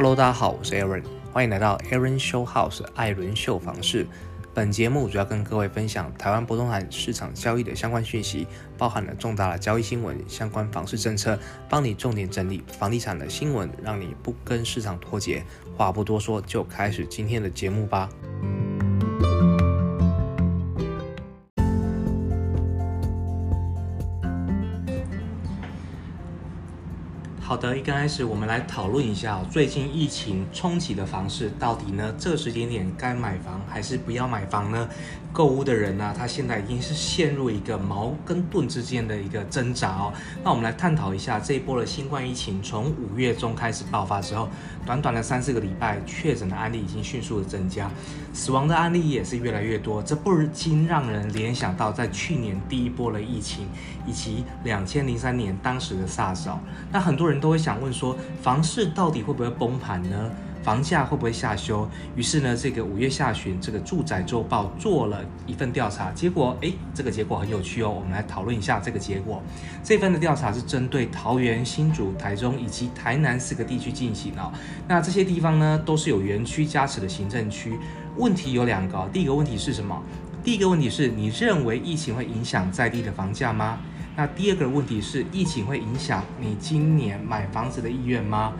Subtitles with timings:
[0.00, 4.06] Hello，大家好，我是 Aaron，欢迎来到 Aaron Show House 艾伦秀房事。
[4.54, 11.36] 本节目主要跟各位分享台湾不动产市场交易的相关讯息，包含了重大的交易新闻、相关房市政策，
[11.68, 15.42] 帮你重点整理房地产的新闻，让你不跟市场脱节。
[15.76, 18.08] 话不多说，就开始今天的节目吧。
[27.48, 34.86] 好的，一刚开始我们来讨论一下最近疫情冲击的房市，到底呢这个时间点该买房还是不要买房呢？
[35.32, 40.12] 购物的人呢，他现在已经是陷入一个矛跟盾之间的一个挣扎哦。
[40.42, 44.48] 那我们来探讨一下这一波的新冠疫情，从五月中开始爆发之后，
[44.84, 47.90] 短短的三四个礼拜，确诊的案例已经迅速的增加，
[48.34, 53.68] 死亡的案例也是越来越多，这不禁让人联想到在去年第一波的疫情，
[54.06, 56.58] 以及两千零三年当时的 SARS 哦。
[56.90, 60.30] 那很多人都会想问说，房市到底会不会崩盘呢？
[60.60, 61.88] 房价会不会下修？
[62.14, 67.88] 于是呢，这个五月下旬，这个住宅周报做了一份调查，结果，哎，这个结果很有趣哦。
[67.88, 69.42] 我们来讨论一下这个结果。
[69.82, 74.52] 这份的调查是针对桃园、新竹、台中以及台南四个地区进行哦。
[74.86, 77.78] 那这些地方呢，都是有园区加持的行政区。
[78.16, 80.02] 问题有两个，第一个问题是什么？
[80.42, 83.78] 第一个问题是你认为疫情会影响在地的房价吗？
[84.18, 88.52] 那第二个问题是疫情会影响你今年买房子的意愿吗？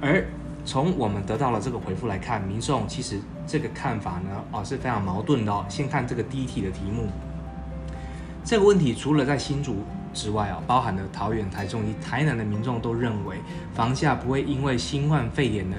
[0.00, 0.26] 而
[0.64, 5.64] 从我们得到了这个回复来看，民众其实这个看法呢，哦是非常矛盾的哦。
[5.68, 7.06] 先看这个第一题的题目，
[8.44, 13.36] 这个问题除了在新竹之外啊，包含了桃园、台中以及台南的民众都认为，
[13.74, 15.76] 房价不会因为新冠肺炎的。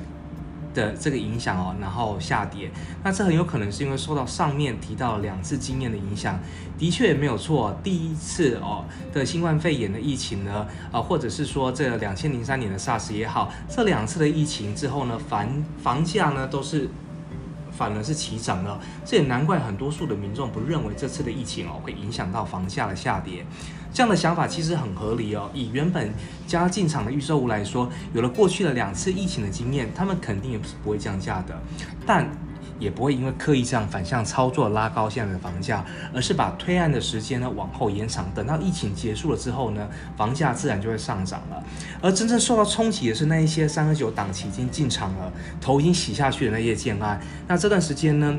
[0.77, 2.69] 的这个影响哦，然后下跌，
[3.03, 6.39] 那这很有可能是因为受到上面提到两次经验的影响，
[6.77, 7.75] 的确没有错。
[7.83, 16.87] 第一次哦的新冠肺炎的疫情呢，啊，或者是说这两千零三年的 SARS 也好，这两次的疫情之后呢，房房价呢都是。
[17.77, 23.45] 反而是齐涨了，这也难怪很多数的民众不认为这次的疫情哦会影响到房价的下跌。
[23.93, 25.49] 这样的想法其实很合理哦。
[25.53, 26.11] 以原本
[26.47, 31.59] 加进场的预售屋来说，有了过去的两次疫情的经验，他们肯定也是不会降价的。
[32.05, 32.27] 但
[32.79, 35.83] 也不会因为刻意这样反向操作拉高现在的房价，
[36.13, 41.63] 而是把推案的时间呢往后延长，等到疫情结束了之后呢，房价自然就会上涨了。
[42.01, 47.19] 而真正受到冲击的是那一些三十九档期已经进场了、头已经洗下去的那些建案。
[47.47, 48.37] 那这段时间呢，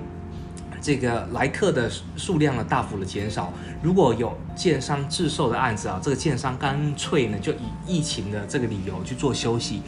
[0.81, 3.53] 这个来客的数量呢大幅的减少。
[3.83, 7.57] 如果有建商自售的案子啊，这个建商干脆呢就以
[7.87, 9.83] 疫情的这个理由去做休息。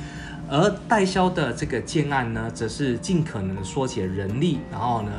[0.51, 5.13] 而代销的这个建案呢，则是尽可能缩减人力，然后呢，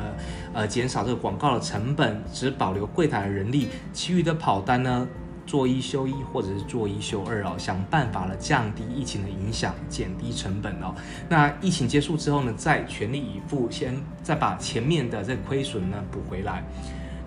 [0.52, 5.08] 呃，减少这个广告的成本，只保留柜台的人力，其余的跑单呢，
[5.46, 10.94] 做一休一或者是做一休二哦，想办法了降低疫情的影响，减低成本哦。
[11.30, 16.62] 那疫情结束之后呢，再全力以赴，先再把前面的这亏损呢补回来。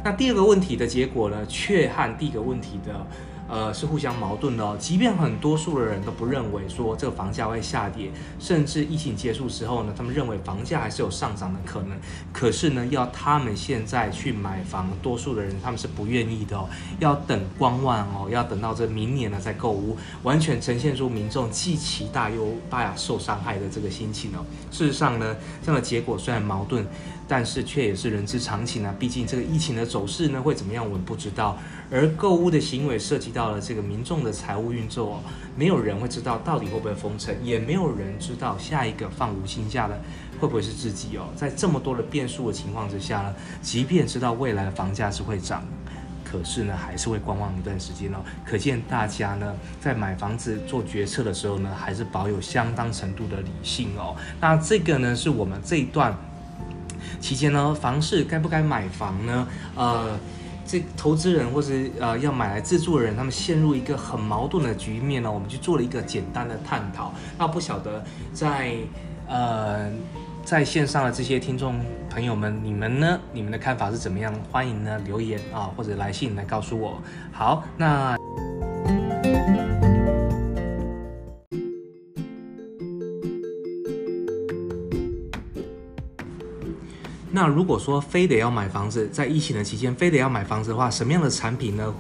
[0.03, 2.93] 那第二个问题的结果呢，却和第一个问题的。
[3.47, 4.75] 呃，是互相矛盾的哦。
[4.79, 11.97] 即便很多数的人都不认为说这个房价会下跌，甚至疫情结束之后呢，他们认为房价还是有上涨的可能。
[12.33, 16.67] 可是呢，要他们现在去买房，多数的人他们是不愿意的哦。
[16.99, 24.43] 要等观望哦，要等到这明年呢再购屋，完全呈现出民众既期待又怕受伤害的这个心情哦。
[24.71, 26.85] 事实上呢，这样的结果虽然矛盾，
[27.27, 28.93] 但是却也是人之常情啊。
[28.97, 31.57] 毕竟这个疫情的走势呢会怎么样，我们不知道。
[31.95, 35.23] 而购物的行为涉及到了这个民众的财务运作，
[35.55, 39.97] 没有人会知道到底会不会封城，也没有人知道下一个放无薪假的
[40.37, 41.29] 会不会是自己哦。
[41.37, 45.63] 在这么多的变数的情况之下呢，即便知道未来的房价是会涨，
[46.25, 48.17] 可是呢，还是会观望一段时间哦。
[48.45, 54.13] 可见大家呢，在买房子做决策的时候呢，还是保有相当程度的理性哦。
[54.41, 56.13] 那这个呢，是我们这一段
[57.21, 59.47] 期间呢，房市该不该买房呢？
[59.75, 60.19] 呃。
[60.65, 65.31] 这投资人或是呃要买来自住的人，他们陷入一个很矛盾的局面呢。
[65.31, 67.13] 我们去做了一个简单的探讨。
[67.37, 68.03] 那不晓得
[68.33, 68.75] 在
[69.27, 69.91] 呃
[70.43, 71.79] 在线上的这些听众
[72.09, 73.19] 朋友们，你们呢？
[73.31, 74.33] 你们的看法是怎么样？
[74.51, 77.01] 欢迎呢留言啊或者来信来告诉我。
[77.31, 78.17] 好，那。
[87.45, 91.93] 那如果说非得要买房子，在疫情的期间非得要买房子的话，什么样的产品呢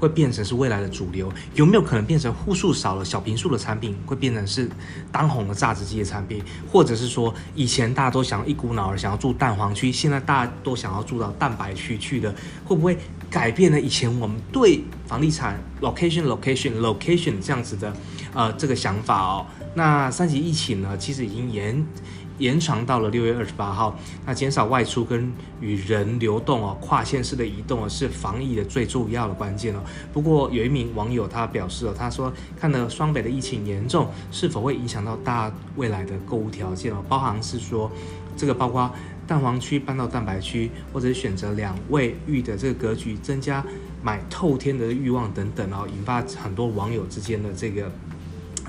[0.00, 1.32] 会变成是未来的主流？
[1.54, 4.68] 有没有可能变成户数少了小平数的产品会变成是
[5.12, 6.42] 当红的榨汁机的产品？
[6.68, 12.34] 或者是说以前大家都想一股脑儿想要住蛋黄区，现在大家都想要住到蛋白区去的，
[12.64, 12.98] 会不会
[13.30, 17.92] 改变了以前我们对房地产 location location location 这样子的
[18.34, 19.46] 呃这个想法哦。
[19.74, 21.86] 那三级疫情呢，其实已经延。
[22.40, 23.94] 延长到了六月二十八号。
[24.24, 25.30] 那减少外出跟
[25.60, 29.80] 与人流动哦，跨县市的移动哦，是防疫的最重要的关键哦。
[30.10, 37.04] 不过有一名网友他表示哦，他说看了双北的疫情严重，是否会影响到大家未来的购物条件哦？
[37.10, 37.92] 包含是说
[38.36, 38.90] 这个包括
[39.26, 43.64] 蛋黄区搬到蛋白区，或者选择两卫浴的这个格局，增加
[44.02, 47.90] 买透天的欲望等等哦，引发很多网友之间的这个。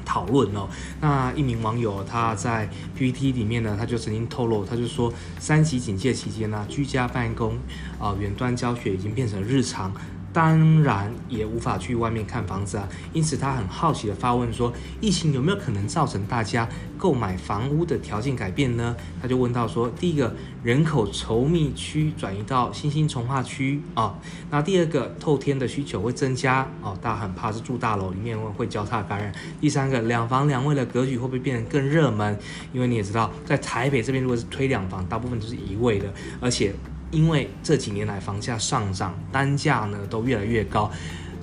[0.03, 0.67] 讨论哦，
[0.99, 7.55] 那一名网友他在 PPT 里面呢，他就曾经透露，他就说三级警戒期间呢，居家办公
[7.97, 9.93] 啊，远端教学已经变成日常。
[10.33, 16.67] 当然也无法去外面看房子啊，因此他很好奇的发问说：疫情有没有可能造成大家
[16.97, 18.95] 购买房屋的条件改变呢？
[19.21, 20.33] 他就问到说：第一个
[20.63, 24.17] 人口稠密区转移到新兴从化区啊，
[24.49, 29.33] 那第二个透天的需求会增加哦，大家很怕是住大楼里面会交叉感染。
[29.59, 32.39] 第三个两房两卫的格局会不会变得更热门？
[32.71, 36.73] 因为你也知道，在台北这边如果是推两房，大部分都是一卫的，而且。
[37.11, 40.89] 因为这几年来房价上涨，单价呢都越来越高。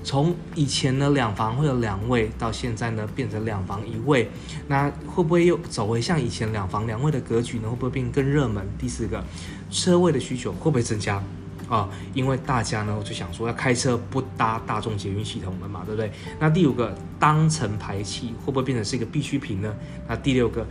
[0.04, 4.30] 从以前呢两房会有两位，到现在呢变成两房一卫，
[4.66, 7.68] 那会不会又走回像以前两房两卫的格局呢？
[7.68, 8.66] 会不会变更热门？
[8.78, 9.22] 第四个，
[9.70, 11.22] 车位的需求会不会增加
[11.68, 11.90] 啊？
[12.14, 16.10] 因为大家呢就想说要开车不搭大众捷运系统了嘛，对不对？
[16.38, 19.74] 那第五个，当成排气会不会变成是一个必需品呢？
[20.06, 20.66] 那第六个，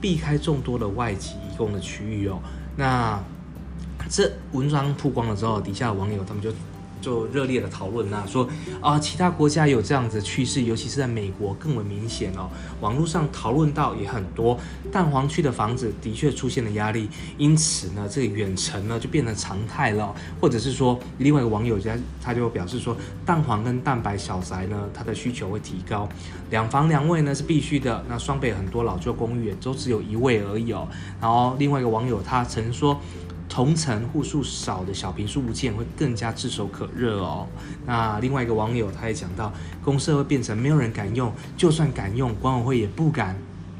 [0.00, 2.38] 避开众多的外籍移工的区域哦，
[2.76, 3.20] 那。
[4.08, 6.50] 这文章曝光了之后，底下的网友他们就。
[6.98, 8.48] 就热烈的讨论呐，说
[8.80, 12.48] 啊，其他国家有这样子趋势，尤其是在美国更为明显哦。
[12.80, 14.58] 网络上讨论到也很多，
[14.90, 17.08] 蛋黄区的房子的确出现了压力，
[17.38, 20.12] 因此呢，这个远程呢就变成常态了。
[20.40, 26.08] 或者是说，另外一个网友家他就表示说，蛋黄跟蛋白小宅呢，它的需求会提高，
[26.50, 28.02] 两房两卫呢是必须的。
[28.08, 30.88] 那双北很多老旧公寓都只有一卫而已哦。
[31.20, 32.98] 然后另外一个网友他曾说。
[33.56, 37.46] 同层户数少的小平数物件会更加炙手可热哦。
[37.86, 39.50] 那另外一个网友他也讲到，
[39.82, 43.34] 公社会变成没有人敢用，就算敢用，管委会也不敢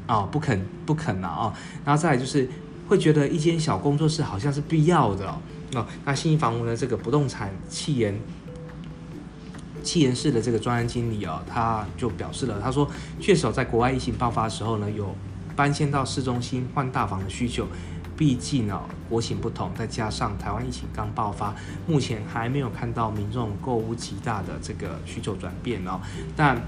[0.07, 1.53] 啊，不肯不肯了啊。
[1.85, 2.49] 然后再来就是
[2.87, 5.85] 会觉得一间小工作室好像是必要的哦。
[6.03, 8.19] 那新房屋的，这个不动产气研
[9.83, 12.89] 气研室的这个专案经理哦，他就表示了，他说
[13.19, 15.13] 确实在国外疫情爆发的时候呢，有
[15.55, 17.67] 搬迁到市中心换大房的需求。
[18.17, 21.53] 毕竟哦，国情不同，再加上台湾疫情刚爆发，
[21.85, 26.01] 目前还没有看到民众购物极大的这个需求转变哦。
[26.35, 26.59] 但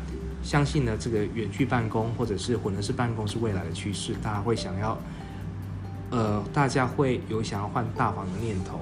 [0.44, 4.98] 相信呢，这个远距办公或者是混合式办公是未来的趋势，大家会想要，
[6.12, 8.80] 呃，大家会有想要换大房的念头。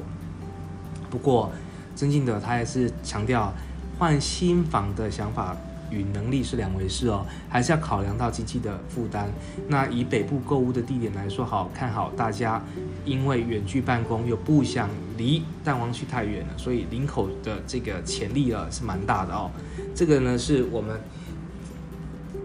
[1.09, 1.49] 不过，
[1.95, 3.53] 曾进德他还是强调
[3.97, 5.55] 换新房的想法。
[5.89, 9.29] 与能力是两回事哦，还是要考量到经济的负担。
[9.67, 12.61] 那以北部购物的地点来说，好看好大家，
[13.05, 19.49] 因为远距办公又不想离蛋黄区太远了，所以林口的这个潜力啊是蛮大的哦。
[19.95, 20.99] 这个呢是我们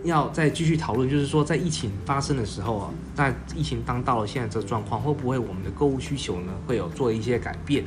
[0.05, 7.85] 要再继续讨论，就是说在疫情发生的时候啊，在疫情当到了现在这状况，会不会我们的购物需求呢会有做一些改变？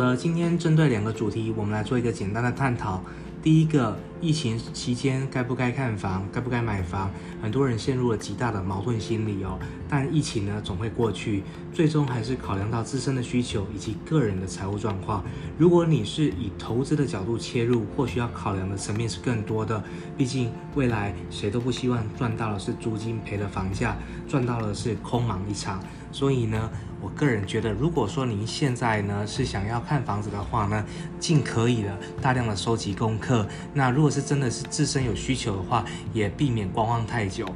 [0.00, 3.02] 的，今天针对两个主题，我们来做一个简单的探讨。
[3.42, 7.10] 第一个，疫情期间该不该看房，该不该买房？
[7.40, 9.58] 很多人陷入了极大的矛盾心理哦。
[9.88, 11.42] 但疫情呢，总会过去，
[11.72, 15.24] 最终还是考量到自身的需求以及个人的财务状况。
[15.56, 19.82] 如果你是以投资的角度切入，或许要考量的层面是更多的。
[20.18, 23.96] 毕竟未来谁都不希望赚到的是租金赔了房价，
[24.28, 25.80] 赚到的是空忙一场。
[26.12, 26.70] 所以呢。
[27.02, 30.84] 我个人觉得，如果说您现在呢是想要看房子的话呢，
[31.18, 33.29] 尽可以的大量的收集功课。
[33.74, 37.46] 那如果是真的是自身有需求的话，也避免观望太久。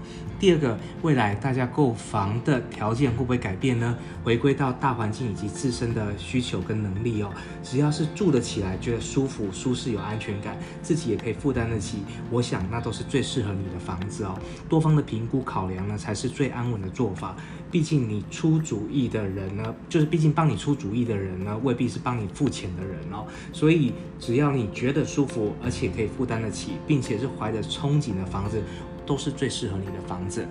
[0.44, 3.96] 第二个，未来大家购房的条件会不会改变呢？
[4.22, 7.30] 回归到大环境以及自身的需求跟能力哦。
[7.62, 14.38] 只要是住得起来，觉得舒服、舒适、有安全感，自己也可以负担得起，我想那都是最适合你的房子哦。
[14.68, 17.34] 多方的评估考量呢，才是最安稳的做法。
[17.70, 23.24] 毕竟你出主意的人呢，就是毕竟帮你出主意的人呢，未必是帮你付钱的人哦。
[23.50, 28.62] 所以只要你觉得舒服，而且可以负担得起，并且是怀着憧憬的房子。
[29.06, 30.46] 都是最适合你的房子。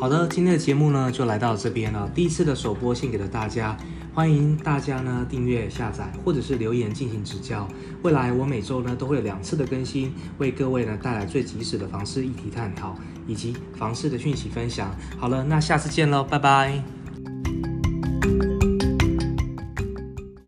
[0.00, 2.10] 好的，今天的节目呢就来到这边了。
[2.14, 3.76] 第一次的首播献给了大家。
[4.14, 7.68] 欢迎大家呢订阅、下载或者是留言进行指教。
[8.02, 12.96] 未来我每周呢都会有两次的更新，为各位呢带来最及时的房市议题探讨
[13.28, 14.92] 以及房市的讯息分享。
[15.18, 16.97] 好了，那下次见喽，拜拜。